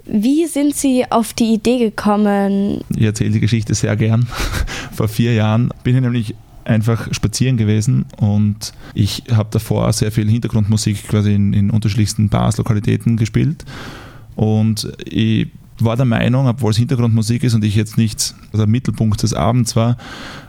Wie 0.05 0.47
sind 0.47 0.75
Sie 0.75 1.05
auf 1.09 1.33
die 1.33 1.53
Idee 1.53 1.77
gekommen? 1.77 2.81
Ich 2.95 3.03
erzähle 3.03 3.31
die 3.31 3.39
Geschichte 3.39 3.75
sehr 3.75 3.95
gern. 3.95 4.27
Vor 4.93 5.07
vier 5.07 5.33
Jahren 5.33 5.69
bin 5.83 5.95
ich 5.95 6.01
nämlich 6.01 6.35
einfach 6.65 7.13
spazieren 7.13 7.57
gewesen 7.57 8.05
und 8.17 8.73
ich 8.93 9.23
habe 9.31 9.49
davor 9.51 9.91
sehr 9.91 10.11
viel 10.11 10.29
Hintergrundmusik 10.29 11.07
quasi 11.07 11.33
in, 11.33 11.53
in 11.53 11.71
unterschiedlichsten 11.71 12.29
Bars, 12.29 12.57
Lokalitäten 12.57 13.17
gespielt 13.17 13.65
und 14.35 14.91
ich 15.05 15.47
war 15.83 15.95
der 15.95 16.05
Meinung, 16.05 16.47
obwohl 16.47 16.71
es 16.71 16.77
Hintergrundmusik 16.77 17.43
ist 17.43 17.53
und 17.53 17.63
ich 17.63 17.75
jetzt 17.75 17.97
nicht 17.97 18.35
der 18.53 18.67
Mittelpunkt 18.67 19.21
des 19.23 19.33
Abends 19.33 19.75
war, 19.75 19.97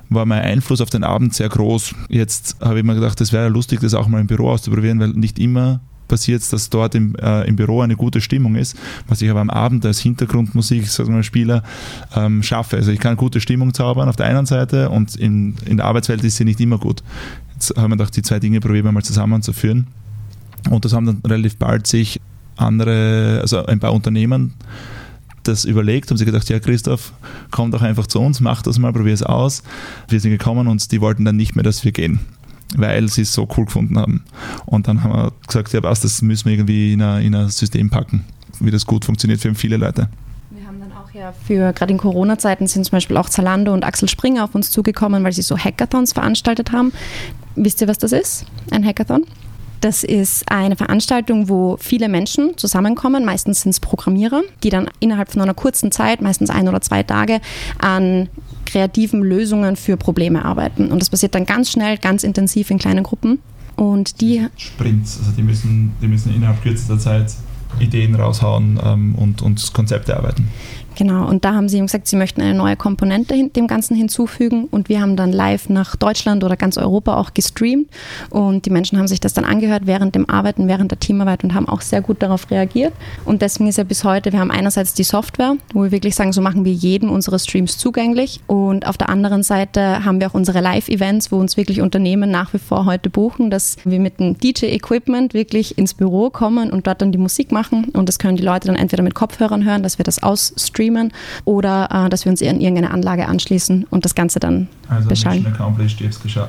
war 0.08 0.26
mein 0.26 0.42
Einfluss 0.42 0.80
auf 0.80 0.90
den 0.90 1.04
Abend 1.04 1.34
sehr 1.34 1.48
groß. 1.48 1.94
Jetzt 2.08 2.56
habe 2.60 2.78
ich 2.78 2.84
mir 2.84 2.94
gedacht, 2.94 3.20
es 3.20 3.32
wäre 3.32 3.48
lustig, 3.48 3.80
das 3.80 3.94
auch 3.94 4.08
mal 4.08 4.20
im 4.20 4.26
Büro 4.26 4.50
auszuprobieren, 4.50 4.98
weil 5.00 5.10
nicht 5.10 5.38
immer 5.38 5.80
passiert 6.10 6.52
dass 6.52 6.68
dort 6.68 6.94
im, 6.94 7.14
äh, 7.16 7.46
im 7.48 7.56
Büro 7.56 7.80
eine 7.80 7.96
gute 7.96 8.20
Stimmung 8.20 8.56
ist, 8.56 8.76
was 9.06 9.22
ich 9.22 9.30
aber 9.30 9.40
am 9.40 9.48
Abend 9.48 9.86
als 9.86 10.00
Hintergrundmusik, 10.00 10.86
sagen 10.88 11.14
wir 11.14 11.22
Spieler, 11.22 11.62
ähm, 12.14 12.42
schaffe. 12.42 12.76
Also 12.76 12.90
ich 12.90 12.98
kann 12.98 13.16
gute 13.16 13.40
Stimmung 13.40 13.72
zaubern 13.72 14.08
auf 14.08 14.16
der 14.16 14.26
einen 14.26 14.44
Seite 14.44 14.90
und 14.90 15.14
in, 15.14 15.54
in 15.64 15.78
der 15.78 15.86
Arbeitswelt 15.86 16.24
ist 16.24 16.36
sie 16.36 16.44
nicht 16.44 16.60
immer 16.60 16.78
gut. 16.78 17.02
Jetzt 17.54 17.76
haben 17.76 17.92
wir 17.92 17.96
gedacht, 17.96 18.16
die 18.16 18.22
zwei 18.22 18.40
Dinge 18.40 18.60
probieren 18.60 18.86
wir 18.86 18.92
mal 18.92 19.04
zusammenzuführen. 19.04 19.86
Und 20.68 20.84
das 20.84 20.92
haben 20.92 21.06
dann 21.06 21.22
relativ 21.24 21.56
bald 21.56 21.86
sich 21.86 22.20
andere, 22.56 23.38
also 23.40 23.64
ein 23.64 23.80
paar 23.80 23.94
Unternehmen 23.94 24.54
das 25.42 25.64
überlegt, 25.64 26.10
haben 26.10 26.16
sie 26.16 26.24
gedacht, 26.24 26.48
ja 26.48 26.58
Christoph, 26.58 27.12
komm 27.50 27.70
doch 27.70 27.82
einfach 27.82 28.06
zu 28.06 28.20
uns, 28.20 28.40
mach 28.40 28.62
das 28.62 28.78
mal, 28.78 28.92
probier 28.92 29.14
es 29.14 29.22
aus. 29.22 29.62
Wir 30.08 30.20
sind 30.20 30.30
gekommen 30.30 30.68
und 30.68 30.90
die 30.92 31.00
wollten 31.00 31.24
dann 31.24 31.36
nicht 31.36 31.56
mehr, 31.56 31.62
dass 31.62 31.84
wir 31.84 31.92
gehen, 31.92 32.20
weil 32.76 33.08
sie 33.08 33.22
es 33.22 33.32
so 33.32 33.48
cool 33.56 33.66
gefunden 33.66 33.98
haben. 33.98 34.24
Und 34.66 34.88
dann 34.88 35.02
haben 35.02 35.12
wir 35.12 35.32
gesagt, 35.46 35.72
ja 35.72 35.82
was, 35.82 36.00
das 36.00 36.22
müssen 36.22 36.46
wir 36.46 36.52
irgendwie 36.52 36.92
in 36.92 37.02
ein, 37.02 37.22
in 37.22 37.34
ein 37.34 37.48
System 37.48 37.90
packen. 37.90 38.24
wie 38.60 38.70
das 38.70 38.86
gut 38.86 39.04
funktioniert 39.04 39.40
für 39.40 39.54
viele 39.54 39.76
Leute. 39.76 40.08
Wir 40.50 40.66
haben 40.66 40.80
dann 40.80 40.92
auch 40.92 41.10
ja 41.12 41.32
für, 41.32 41.72
gerade 41.72 41.92
in 41.92 41.98
Corona-Zeiten 41.98 42.66
sind 42.66 42.84
zum 42.84 42.92
Beispiel 42.92 43.16
auch 43.16 43.28
Zalando 43.28 43.72
und 43.72 43.84
Axel 43.84 44.08
Springer 44.08 44.44
auf 44.44 44.54
uns 44.54 44.70
zugekommen, 44.70 45.24
weil 45.24 45.32
sie 45.32 45.42
so 45.42 45.56
Hackathons 45.56 46.12
veranstaltet 46.12 46.72
haben. 46.72 46.92
Wisst 47.56 47.80
ihr, 47.80 47.88
was 47.88 47.98
das 47.98 48.12
ist? 48.12 48.46
Ein 48.70 48.84
Hackathon? 48.84 49.24
Das 49.80 50.04
ist 50.04 50.50
eine 50.50 50.76
Veranstaltung, 50.76 51.48
wo 51.48 51.78
viele 51.80 52.08
Menschen 52.08 52.56
zusammenkommen, 52.58 53.24
meistens 53.24 53.62
sind 53.62 53.70
es 53.70 53.80
Programmierer, 53.80 54.42
die 54.62 54.68
dann 54.68 54.90
innerhalb 55.00 55.32
von 55.32 55.40
einer 55.40 55.54
kurzen 55.54 55.90
Zeit, 55.90 56.20
meistens 56.20 56.50
ein 56.50 56.68
oder 56.68 56.82
zwei 56.82 57.02
Tage, 57.02 57.40
an 57.78 58.28
kreativen 58.66 59.22
Lösungen 59.22 59.76
für 59.76 59.96
Probleme 59.96 60.44
arbeiten. 60.44 60.92
Und 60.92 61.00
das 61.00 61.08
passiert 61.08 61.34
dann 61.34 61.46
ganz 61.46 61.70
schnell, 61.70 61.96
ganz 61.96 62.24
intensiv 62.24 62.70
in 62.70 62.78
kleinen 62.78 63.02
Gruppen. 63.02 63.38
Und 63.76 64.20
die 64.20 64.46
Sprints, 64.56 65.18
also 65.18 65.32
die 65.32 65.42
müssen, 65.42 65.92
die 66.02 66.08
müssen 66.08 66.34
innerhalb 66.34 66.62
kürzester 66.62 66.98
Zeit 66.98 67.32
Ideen 67.78 68.14
raushauen 68.14 68.80
ähm, 68.84 69.14
und, 69.14 69.42
und 69.42 69.72
Konzepte 69.72 70.16
arbeiten. 70.16 70.48
Genau, 70.96 71.26
und 71.26 71.44
da 71.44 71.54
haben 71.54 71.68
sie 71.68 71.80
gesagt, 71.80 72.08
sie 72.08 72.16
möchten 72.16 72.42
eine 72.42 72.52
neue 72.52 72.76
Komponente 72.76 73.48
dem 73.48 73.66
Ganzen 73.66 73.96
hinzufügen. 73.96 74.66
Und 74.70 74.88
wir 74.88 75.00
haben 75.00 75.16
dann 75.16 75.32
live 75.32 75.68
nach 75.68 75.96
Deutschland 75.96 76.44
oder 76.44 76.56
ganz 76.56 76.76
Europa 76.76 77.16
auch 77.16 77.32
gestreamt. 77.32 77.88
Und 78.28 78.66
die 78.66 78.70
Menschen 78.70 78.98
haben 78.98 79.08
sich 79.08 79.20
das 79.20 79.32
dann 79.32 79.44
angehört 79.44 79.86
während 79.86 80.14
dem 80.14 80.28
Arbeiten, 80.28 80.68
während 80.68 80.90
der 80.90 81.00
Teamarbeit 81.00 81.44
und 81.44 81.54
haben 81.54 81.68
auch 81.68 81.80
sehr 81.80 82.02
gut 82.02 82.22
darauf 82.22 82.50
reagiert. 82.50 82.92
Und 83.24 83.40
deswegen 83.40 83.68
ist 83.68 83.78
ja 83.78 83.84
bis 83.84 84.04
heute, 84.04 84.32
wir 84.32 84.40
haben 84.40 84.50
einerseits 84.50 84.92
die 84.92 85.04
Software, 85.04 85.54
wo 85.72 85.84
wir 85.84 85.92
wirklich 85.92 86.16
sagen, 86.16 86.32
so 86.32 86.42
machen 86.42 86.64
wir 86.64 86.72
jedem 86.72 87.10
unsere 87.10 87.38
Streams 87.38 87.78
zugänglich. 87.78 88.40
Und 88.46 88.86
auf 88.86 88.98
der 88.98 89.08
anderen 89.08 89.42
Seite 89.42 90.04
haben 90.04 90.20
wir 90.20 90.28
auch 90.28 90.34
unsere 90.34 90.60
Live-Events, 90.60 91.32
wo 91.32 91.38
uns 91.38 91.56
wirklich 91.56 91.80
Unternehmen 91.80 92.30
nach 92.30 92.52
wie 92.52 92.58
vor 92.58 92.84
heute 92.84 93.10
buchen, 93.10 93.50
dass 93.50 93.76
wir 93.84 94.00
mit 94.00 94.18
dem 94.18 94.36
DJ-Equipment 94.38 95.34
wirklich 95.34 95.78
ins 95.78 95.94
Büro 95.94 96.30
kommen 96.30 96.70
und 96.70 96.86
dort 96.86 97.00
dann 97.00 97.12
die 97.12 97.18
Musik 97.18 97.52
machen 97.52 97.59
und 97.92 98.08
das 98.08 98.18
können 98.18 98.36
die 98.36 98.42
Leute 98.42 98.66
dann 98.66 98.76
entweder 98.76 99.02
mit 99.02 99.14
Kopfhörern 99.14 99.64
hören, 99.64 99.82
dass 99.82 99.98
wir 99.98 100.04
das 100.04 100.22
ausstreamen 100.22 100.80
streamen 100.80 101.12
oder 101.44 102.06
äh, 102.06 102.08
dass 102.08 102.24
wir 102.24 102.30
uns 102.30 102.40
in 102.40 102.60
irgendeine 102.60 102.90
Anlage 102.90 103.26
anschließen 103.26 103.86
und 103.90 104.04
das 104.04 104.14
Ganze 104.14 104.40
dann 104.40 104.68
also 104.88 105.08
beschallen. 105.08 105.46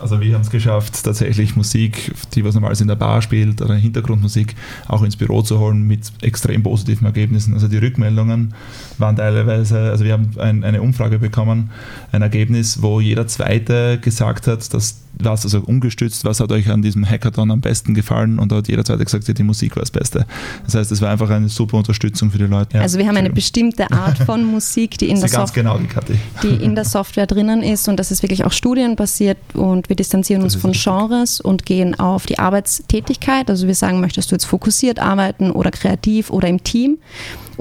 Also 0.02 0.22
wir 0.22 0.34
haben 0.34 0.42
es 0.42 0.50
geschafft, 0.50 1.04
tatsächlich 1.04 1.56
Musik, 1.56 2.14
die 2.34 2.44
was 2.44 2.56
normalerweise 2.56 2.84
in 2.84 2.88
der 2.88 2.96
Bar 2.96 3.22
spielt 3.22 3.62
oder 3.62 3.76
Hintergrundmusik, 3.76 4.56
auch 4.88 5.04
ins 5.04 5.16
Büro 5.16 5.42
zu 5.42 5.60
holen 5.60 5.88
mit 5.88 6.12
extrem 6.22 6.64
positiven 6.64 7.06
Ergebnissen. 7.06 7.54
Also 7.54 7.68
die 7.68 7.78
Rückmeldungen 7.78 8.54
waren 8.98 9.16
teilweise, 9.16 9.92
also 9.92 10.06
wir 10.06 10.14
haben 10.14 10.32
ein, 10.40 10.64
eine 10.64 10.82
Umfrage 10.82 11.20
bekommen, 11.20 11.72
ein 12.12 12.22
Ergebnis, 12.22 12.82
wo 12.82 13.00
jeder 13.00 13.28
Zweite 13.28 14.00
gesagt 14.00 14.48
hat, 14.48 14.74
dass 14.74 15.02
was, 15.24 15.46
also 15.46 15.60
umgestützt, 15.60 16.26
was 16.26 16.40
hat 16.40 16.52
euch 16.52 16.70
an 16.70 16.82
diesem 16.82 17.08
Hackathon 17.08 17.52
am 17.52 17.62
besten 17.62 17.94
gefallen 17.94 18.40
und 18.40 18.52
da 18.52 18.58
hat 18.58 18.68
jeder 18.68 18.84
zweite 18.84 19.04
gesagt, 19.04 19.28
ja, 19.28 19.34
die 19.34 19.44
Musik 19.44 19.76
war 19.76 19.82
das 19.82 19.92
Beste. 19.92 20.26
Das 20.66 20.76
heißt, 20.76 20.92
es 20.92 21.02
war 21.02 21.10
einfach 21.10 21.30
eine 21.30 21.50
super 21.50 21.78
Unterstützung 21.78 22.32
für 22.32 22.38
die 22.38 22.46
Leute. 22.46 22.80
Also 22.80 22.98
wir 22.98 23.08
haben 23.08 23.18
eine 23.18 23.30
bestimmte 23.30 23.92
Art 23.92 24.18
von 24.18 24.44
Musik, 24.44 24.98
die 24.98 25.10
in, 25.10 25.20
der, 25.20 25.30
Sof 25.30 25.54
genau, 25.54 25.78
die, 25.78 26.48
die 26.48 26.64
in 26.64 26.76
der 26.76 26.86
Software 26.86 27.28
drinnen 27.28 27.64
ist 27.64 27.88
und 27.88 27.98
das 27.98 28.12
ist 28.12 28.24
wirklich 28.24 28.46
auch 28.46 28.52
studienbasiert 28.52 29.38
und 29.54 29.90
wir 29.90 29.96
distanzieren 29.96 30.44
uns 30.44 30.56
von 30.56 30.72
Genres 30.72 31.40
und 31.40 31.66
gehen 31.66 32.00
auf 32.00 32.26
die 32.26 32.40
Arbeitstätigkeit. 32.40 33.50
Also 33.50 33.68
wir 33.68 33.76
sagen, 33.76 34.00
möchtest 34.02 34.32
du 34.32 34.36
jetzt 34.36 34.46
fokussiert 34.46 35.00
arbeiten 35.00 35.52
oder 35.52 35.72
kreativ 35.72 36.30
oder 36.30 36.48
im 36.48 36.64
Team? 36.64 36.98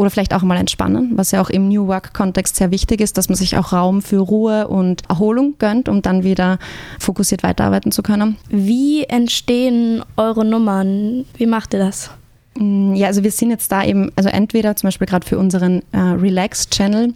Oder 0.00 0.09
vielleicht 0.09 0.33
auch 0.33 0.42
mal 0.42 0.57
entspannen, 0.57 1.12
was 1.16 1.30
ja 1.30 1.42
auch 1.42 1.50
im 1.50 1.69
New 1.69 1.87
Work-Kontext 1.87 2.57
sehr 2.57 2.71
wichtig 2.71 3.02
ist, 3.02 3.19
dass 3.19 3.28
man 3.28 3.37
sich 3.37 3.59
auch 3.59 3.75
Raum 3.75 4.00
für 4.00 4.21
Ruhe 4.21 4.66
und 4.66 5.02
Erholung 5.11 5.57
gönnt, 5.59 5.90
um 5.90 6.00
dann 6.00 6.25
wieder 6.25 6.59
fokussiert 6.99 7.42
weiterarbeiten 7.42 7.92
zu 7.92 8.02
können. 8.02 8.38
Wie 8.49 9.04
entstehen 9.04 10.02
eure 10.16 10.47
Nummern? 10.47 11.26
Wie 11.37 11.45
macht 11.45 11.75
ihr 11.75 11.80
das? 11.80 12.11
Mm, 12.59 12.95
ja, 12.95 13.09
also 13.09 13.23
wir 13.25 13.30
sind 13.30 13.50
jetzt 13.50 13.71
da 13.73 13.85
eben, 13.85 14.11
also 14.16 14.30
entweder 14.30 14.75
zum 14.75 14.87
Beispiel 14.87 15.07
gerade 15.07 15.26
für 15.26 15.37
unseren 15.37 15.83
äh, 15.92 15.99
Relax-Channel 15.99 17.12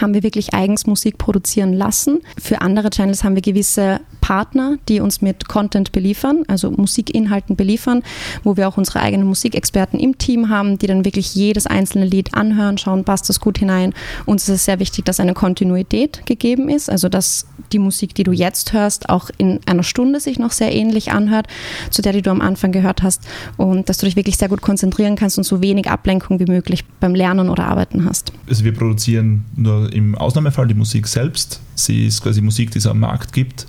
haben 0.00 0.14
wir 0.14 0.22
wirklich 0.22 0.54
eigens 0.54 0.86
Musik 0.86 1.18
produzieren 1.18 1.72
lassen. 1.72 2.20
Für 2.40 2.60
andere 2.60 2.90
Channels 2.90 3.24
haben 3.24 3.34
wir 3.34 3.42
gewisse 3.42 4.00
Partner, 4.20 4.78
die 4.88 5.00
uns 5.00 5.20
mit 5.20 5.48
Content 5.48 5.92
beliefern, 5.92 6.44
also 6.48 6.70
Musikinhalten 6.70 7.56
beliefern, 7.56 8.02
wo 8.42 8.56
wir 8.56 8.66
auch 8.68 8.78
unsere 8.78 9.00
eigenen 9.00 9.26
Musikexperten 9.26 10.00
im 10.00 10.16
Team 10.16 10.48
haben, 10.48 10.78
die 10.78 10.86
dann 10.86 11.04
wirklich 11.04 11.34
jedes 11.34 11.66
einzelne 11.66 12.06
Lied 12.06 12.34
anhören, 12.34 12.78
schauen, 12.78 13.04
passt 13.04 13.28
das 13.28 13.38
gut 13.38 13.58
hinein. 13.58 13.92
Uns 14.24 14.44
ist 14.44 14.54
es 14.54 14.64
sehr 14.64 14.78
wichtig, 14.78 15.04
dass 15.04 15.20
eine 15.20 15.34
Kontinuität 15.34 16.24
gegeben 16.24 16.70
ist, 16.70 16.88
also 16.88 17.10
dass 17.10 17.46
die 17.72 17.78
Musik, 17.78 18.14
die 18.14 18.22
du 18.22 18.32
jetzt 18.32 18.72
hörst, 18.72 19.10
auch 19.10 19.28
in 19.36 19.60
einer 19.66 19.82
Stunde 19.82 20.20
sich 20.20 20.38
noch 20.38 20.52
sehr 20.52 20.72
ähnlich 20.72 21.12
anhört, 21.12 21.46
zu 21.90 22.00
der, 22.00 22.14
die 22.14 22.22
du 22.22 22.30
am 22.30 22.40
Anfang 22.40 22.72
gehört 22.72 23.02
hast 23.02 23.22
und 23.58 23.90
dass 23.90 23.98
du 23.98 24.06
dich 24.06 24.16
wirklich 24.16 24.38
sehr 24.38 24.48
gut 24.48 24.62
konzentrieren 24.62 25.16
kannst 25.16 25.36
und 25.36 25.44
so 25.44 25.60
wenig 25.60 25.90
Ablenkung 25.90 26.40
wie 26.40 26.50
möglich 26.50 26.84
beim 26.98 27.14
Lernen 27.14 27.50
oder 27.50 27.66
Arbeiten 27.66 28.06
hast. 28.06 28.32
Also 28.48 28.64
wir 28.64 28.72
produzieren 28.72 29.44
nur 29.54 29.83
im 29.92 30.14
Ausnahmefall 30.14 30.66
die 30.66 30.74
Musik 30.74 31.06
selbst. 31.06 31.60
Sie 31.74 32.06
ist 32.06 32.22
quasi 32.22 32.40
Musik, 32.40 32.70
die 32.70 32.78
es 32.78 32.86
am 32.86 33.00
Markt 33.00 33.32
gibt 33.32 33.66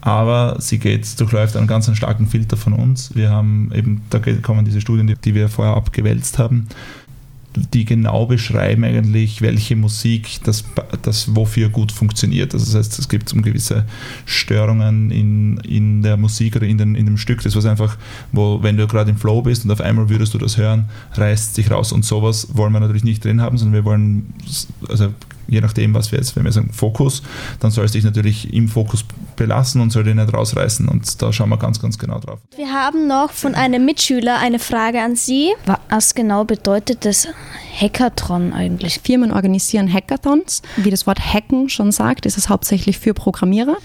aber 0.00 0.56
sie 0.60 0.78
geht, 0.78 1.20
durchläuft 1.20 1.56
einen 1.56 1.66
ganz 1.66 1.94
starken 1.94 2.26
Filter 2.26 2.56
von 2.56 2.72
uns. 2.72 3.14
Wir 3.14 3.30
haben 3.30 3.70
eben, 3.74 4.02
da 4.10 4.18
kommen 4.42 4.64
diese 4.64 4.80
Studien, 4.80 5.06
die, 5.06 5.14
die 5.14 5.34
wir 5.34 5.48
vorher 5.48 5.74
abgewälzt 5.74 6.38
haben, 6.38 6.68
die 7.56 7.84
genau 7.84 8.26
beschreiben 8.26 8.84
eigentlich, 8.84 9.42
welche 9.42 9.74
Musik 9.74 10.38
das, 10.44 10.64
das 11.02 11.34
wofür 11.34 11.68
gut 11.68 11.90
funktioniert. 11.90 12.54
Also 12.54 12.66
das 12.66 12.74
heißt, 12.74 12.98
es 12.98 13.08
gibt 13.08 13.32
um 13.32 13.42
gewisse 13.42 13.86
Störungen 14.24 15.10
in, 15.10 15.56
in 15.58 16.02
der 16.02 16.16
Musik 16.16 16.56
oder 16.56 16.66
in, 16.66 16.78
den, 16.78 16.94
in 16.94 17.06
dem 17.06 17.16
Stück, 17.16 17.42
das 17.42 17.56
was 17.56 17.66
einfach, 17.66 17.96
wo, 18.30 18.62
wenn 18.62 18.76
du 18.76 18.86
gerade 18.86 19.10
im 19.10 19.16
Flow 19.16 19.42
bist 19.42 19.64
und 19.64 19.70
auf 19.70 19.80
einmal 19.80 20.08
würdest 20.08 20.32
du 20.34 20.38
das 20.38 20.56
hören, 20.56 20.88
reißt 21.14 21.56
sich 21.56 21.70
raus. 21.70 21.92
Und 21.92 22.04
sowas 22.04 22.48
wollen 22.52 22.72
wir 22.72 22.80
natürlich 22.80 23.04
nicht 23.04 23.24
drin 23.24 23.40
haben, 23.40 23.58
sondern 23.58 23.74
wir 23.74 23.84
wollen 23.84 24.32
also 24.88 25.12
je 25.50 25.60
nachdem, 25.60 25.92
was 25.94 26.12
wir 26.12 26.18
jetzt, 26.18 26.36
wenn 26.36 26.44
wir 26.44 26.52
sagen 26.52 26.72
Fokus, 26.72 27.22
dann 27.58 27.70
soll 27.70 27.84
es 27.84 27.92
dich 27.92 28.04
natürlich 28.04 28.54
im 28.54 28.68
Fokus 28.68 29.04
belassen 29.36 29.80
und 29.80 29.90
soll 29.90 30.04
den 30.04 30.16
nicht 30.16 30.32
rausreißen. 30.32 30.88
Und 30.88 31.20
da 31.20 31.32
schauen 31.32 31.50
wir 31.50 31.58
ganz, 31.58 31.80
ganz 31.80 31.98
genau 31.98 32.18
drauf. 32.20 32.38
Wir 32.56 32.72
haben 32.72 33.06
noch 33.06 33.32
von 33.32 33.54
einem 33.54 33.84
Mitschüler 33.84 34.38
eine 34.38 34.58
Frage 34.58 35.02
an 35.02 35.16
Sie. 35.16 35.52
Was 35.90 36.14
genau 36.14 36.44
bedeutet 36.44 37.04
das 37.04 37.28
Hackathon 37.78 38.52
eigentlich? 38.52 39.00
Firmen 39.00 39.32
organisieren 39.32 39.92
Hackathons. 39.92 40.62
Wie 40.76 40.90
das 40.90 41.06
Wort 41.06 41.20
Hacken 41.20 41.68
schon 41.68 41.92
sagt, 41.92 42.26
ist 42.26 42.36
es 42.36 42.48
hauptsächlich 42.48 42.98
für 42.98 43.14
Programmierer. 43.14 43.76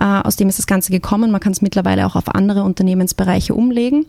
Äh, 0.00 0.04
aus 0.04 0.36
dem 0.36 0.48
ist 0.48 0.58
das 0.58 0.66
Ganze 0.66 0.92
gekommen. 0.92 1.30
Man 1.30 1.40
kann 1.40 1.52
es 1.52 1.62
mittlerweile 1.62 2.06
auch 2.06 2.16
auf 2.16 2.34
andere 2.34 2.62
Unternehmensbereiche 2.62 3.54
umlegen. 3.54 4.06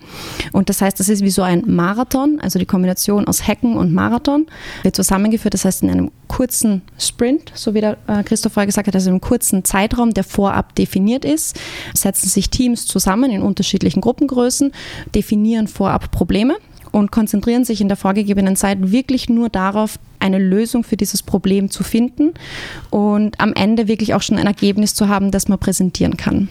Und 0.51 0.69
das 0.69 0.81
heißt, 0.81 0.99
das 0.99 1.09
ist 1.09 1.21
wie 1.21 1.29
so 1.29 1.41
ein 1.41 1.63
Marathon, 1.65 2.39
also 2.41 2.59
die 2.59 2.65
Kombination 2.65 3.27
aus 3.27 3.47
Hacken 3.47 3.77
und 3.77 3.93
Marathon 3.93 4.47
wird 4.83 4.95
zusammengeführt. 4.95 5.53
Das 5.53 5.65
heißt, 5.65 5.83
in 5.83 5.89
einem 5.89 6.11
kurzen 6.27 6.81
Sprint, 6.97 7.51
so 7.55 7.73
wie 7.73 7.81
der 7.81 7.97
äh, 8.07 8.23
Christoph 8.23 8.53
vorher 8.53 8.65
gesagt 8.65 8.87
hat, 8.87 8.95
also 8.95 9.09
in 9.09 9.13
einem 9.13 9.21
kurzen 9.21 9.63
Zeitraum, 9.63 10.13
der 10.13 10.23
vorab 10.23 10.75
definiert 10.75 11.25
ist, 11.25 11.59
setzen 11.93 12.29
sich 12.29 12.49
Teams 12.49 12.85
zusammen 12.85 13.31
in 13.31 13.41
unterschiedlichen 13.41 14.01
Gruppengrößen, 14.01 14.71
definieren 15.13 15.67
vorab 15.67 16.11
Probleme 16.11 16.55
und 16.95 17.11
konzentrieren 17.11 17.65
sich 17.65 17.81
in 17.81 17.89
der 17.89 17.97
vorgegebenen 17.97 18.55
Zeit 18.55 18.91
wirklich 18.93 19.27
nur 19.27 19.49
darauf, 19.49 19.99
eine 20.19 20.39
Lösung 20.39 20.85
für 20.85 20.95
dieses 20.95 21.21
Problem 21.23 21.69
zu 21.69 21.83
finden 21.83 22.33
und 22.89 23.37
am 23.41 23.51
Ende 23.51 23.89
wirklich 23.89 24.13
auch 24.13 24.21
schon 24.21 24.37
ein 24.37 24.47
Ergebnis 24.47 24.93
zu 24.93 25.09
haben, 25.09 25.29
das 25.29 25.49
man 25.49 25.59
präsentieren 25.59 26.15
kann. 26.15 26.47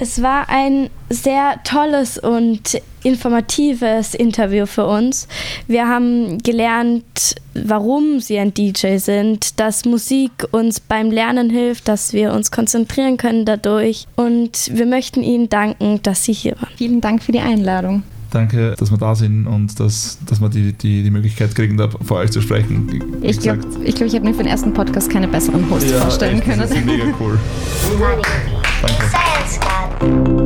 Es 0.00 0.22
war 0.22 0.48
ein 0.48 0.90
sehr 1.08 1.60
tolles 1.62 2.18
und 2.18 2.80
informatives 3.04 4.14
Interview 4.14 4.66
für 4.66 4.86
uns. 4.86 5.28
Wir 5.68 5.86
haben 5.86 6.38
gelernt, 6.38 7.36
warum 7.54 8.18
sie 8.18 8.38
ein 8.38 8.52
DJ 8.52 8.96
sind, 8.96 9.60
dass 9.60 9.84
Musik 9.84 10.32
uns 10.50 10.80
beim 10.80 11.12
Lernen 11.12 11.48
hilft, 11.48 11.86
dass 11.86 12.12
wir 12.12 12.32
uns 12.32 12.50
konzentrieren 12.50 13.18
können 13.18 13.44
dadurch. 13.44 14.06
Und 14.16 14.70
wir 14.72 14.86
möchten 14.86 15.22
Ihnen 15.22 15.48
danken, 15.48 16.00
dass 16.02 16.24
Sie 16.24 16.32
hier 16.32 16.56
waren. 16.56 16.72
Vielen 16.76 17.00
Dank 17.00 17.22
für 17.22 17.32
die 17.32 17.40
Einladung. 17.40 18.02
Danke, 18.30 18.74
dass 18.78 18.90
wir 18.90 18.98
da 18.98 19.14
sind 19.14 19.46
und 19.46 19.78
dass, 19.80 20.18
dass 20.26 20.40
wir 20.40 20.48
die, 20.48 20.72
die, 20.72 21.02
die 21.02 21.10
Möglichkeit 21.10 21.54
kriegen, 21.54 21.76
da 21.76 21.88
vor 21.88 22.18
euch 22.18 22.30
zu 22.30 22.40
sprechen. 22.40 23.20
ich 23.22 23.40
glaube, 23.40 23.60
ich, 23.84 23.94
glaub, 23.94 24.06
ich 24.06 24.14
hätte 24.14 24.24
mir 24.24 24.32
für 24.32 24.42
den 24.42 24.48
ersten 24.48 24.72
Podcast 24.72 25.10
keine 25.10 25.28
besseren 25.28 25.68
Hosts 25.70 25.90
ja, 25.90 26.00
vorstellen 26.00 26.38
echt, 26.38 26.44
können. 26.44 26.60
Das 26.60 26.70
ist 26.70 26.84
mega 26.84 27.04
cool. 27.18 27.38
Danke. 30.00 30.39